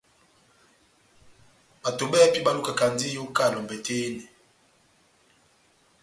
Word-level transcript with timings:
Bato 1.81 2.03
bɛ́hɛ́pi 2.11 2.39
balukakandini 2.45 3.11
iyoka 3.13 3.41
elombɛ 3.49 3.75
tɛ́h 3.85 3.99
yehenɛ. 4.01 4.25